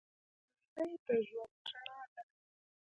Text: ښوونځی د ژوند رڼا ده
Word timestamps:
ښوونځی 0.71 0.97
د 1.05 1.07
ژوند 1.27 1.63
رڼا 1.71 1.99
ده 2.13 2.21